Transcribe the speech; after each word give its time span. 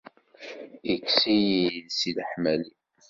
Ikkes-iyi-d 0.93 1.87
si 1.97 2.11
leḥmali. 2.17 2.71